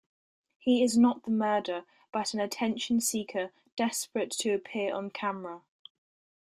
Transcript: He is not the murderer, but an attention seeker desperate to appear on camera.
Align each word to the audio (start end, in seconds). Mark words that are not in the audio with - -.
He 0.57 0.81
is 0.83 0.97
not 0.97 1.21
the 1.25 1.29
murderer, 1.29 1.83
but 2.11 2.33
an 2.33 2.39
attention 2.39 3.01
seeker 3.01 3.51
desperate 3.75 4.31
to 4.31 4.51
appear 4.51 4.95
on 4.95 5.11
camera. 5.11 5.61